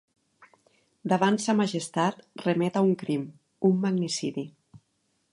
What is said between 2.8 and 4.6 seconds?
a un crim, un magnicidi.